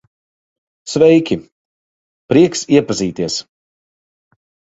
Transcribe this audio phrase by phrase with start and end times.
[0.93, 1.37] Sveiki,
[2.33, 3.37] prieks iepazīties.